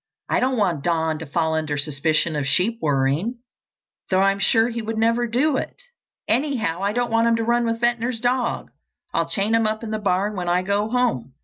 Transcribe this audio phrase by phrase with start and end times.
[0.29, 3.35] "I don't want Don to fall under suspicion of sheep worrying,
[4.09, 5.79] though I'm sure he would never do it.
[6.27, 8.71] Anyhow, I don't want him to run with Ventnor's dog.
[9.13, 11.35] I'll chain him up in the barn when I go home.